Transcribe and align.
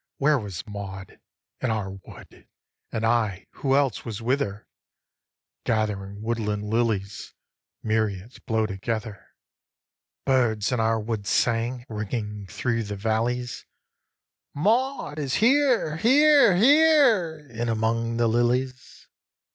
2. 0.17 0.17
Where 0.23 0.39
was 0.39 0.65
Maud? 0.67 1.19
in 1.61 1.69
our 1.69 1.91
wood; 1.91 2.47
And 2.91 3.05
I, 3.05 3.45
who 3.59 3.75
else, 3.75 4.03
was 4.03 4.19
with 4.19 4.39
her, 4.39 4.65
Gathering 5.63 6.23
woodland 6.23 6.63
lilies, 6.63 7.35
Myriads 7.83 8.39
blow 8.39 8.65
together. 8.65 9.27
3. 10.25 10.33
Birds 10.33 10.71
in 10.71 10.79
our 10.79 10.99
wood 10.99 11.27
sang 11.27 11.85
Ringing 11.87 12.47
thro' 12.47 12.81
the 12.81 12.95
vallies, 12.95 13.67
Maud 14.55 15.19
is 15.19 15.35
here, 15.35 15.97
here, 15.97 16.55
here 16.55 17.47
In 17.51 17.69
among 17.69 18.17
the 18.17 18.27
lilies. 18.27 19.07